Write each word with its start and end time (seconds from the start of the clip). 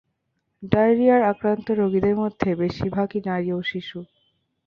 ডায়রিয়ায় 0.63 1.27
আক্রান্ত 1.31 1.67
রোগীদের 1.71 2.15
মধ্যে 2.15 2.49
বেশির 2.55 2.89
ভাগই 2.89 3.19
নারী 3.25 3.49
ও 3.51 3.59
শিশু। 3.63 3.99